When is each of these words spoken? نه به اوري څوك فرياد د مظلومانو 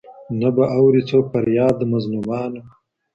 نه 0.39 0.49
به 0.55 0.63
اوري 0.77 1.01
څوك 1.09 1.25
فرياد 1.33 1.73
د 1.77 1.81
مظلومانو 1.93 2.61